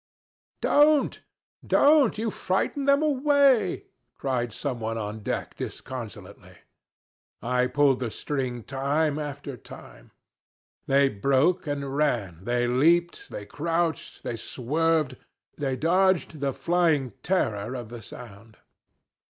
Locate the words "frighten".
2.31-2.85